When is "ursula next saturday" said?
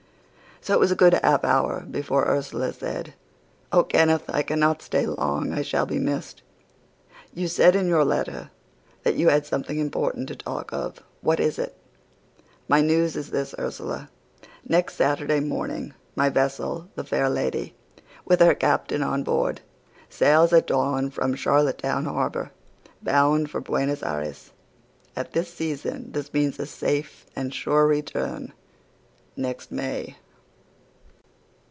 13.57-15.39